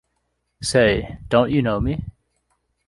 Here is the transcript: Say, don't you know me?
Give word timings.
Say, 0.63 1.19
don't 1.29 1.51
you 1.51 1.61
know 1.61 1.79
me? 1.79 2.03